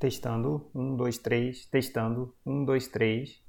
Testando. 0.00 0.68
Um, 0.74 0.96
dois, 0.96 1.18
três. 1.18 1.66
Testando. 1.66 2.34
Um, 2.44 2.64
dois, 2.64 2.88
três. 2.88 3.40